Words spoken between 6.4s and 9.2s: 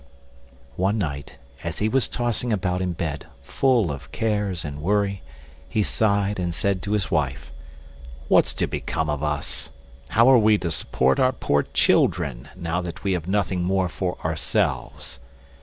said to his wife: "What's to become